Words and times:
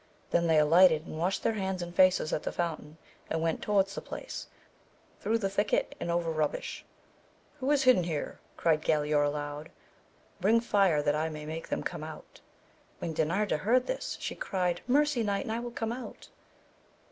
They 0.31 0.39
then 0.39 0.49
alighted 0.59 1.05
and 1.05 1.19
washed 1.19 1.43
their 1.43 1.53
hands 1.53 1.83
and 1.83 1.93
faces 1.93 2.33
at 2.33 2.41
the 2.41 2.51
fountain, 2.51 2.97
and 3.29 3.39
went 3.39 3.61
towards 3.61 3.93
the 3.93 4.01
place, 4.01 4.47
through 5.19 5.37
the 5.37 5.47
thicket 5.47 5.93
and 5.99 6.09
over 6.09 6.31
rubbish. 6.31 6.83
Who 7.59 7.69
is 7.69 7.83
hidden 7.83 8.05
here, 8.05 8.39
AMADIS 8.65 8.79
OF 8.81 8.81
GAUL. 8.87 8.95
231 9.03 9.11
cried 9.11 9.11
Galaor 9.11 9.27
aloud, 9.27 9.69
bring 10.39 10.59
fire 10.59 11.03
that 11.03 11.15
I 11.15 11.29
may 11.29 11.45
make 11.45 11.67
them 11.67 11.83
come 11.83 12.03
out. 12.03 12.41
When 12.97 13.13
Dinarda 13.13 13.57
heard 13.59 13.85
this, 13.85 14.17
she 14.19 14.33
cried, 14.33 14.81
mercy 14.87 15.21
knight 15.21 15.45
and 15.45 15.51
I 15.51 15.59
will 15.59 15.69
come 15.69 15.91
out 15.91 16.29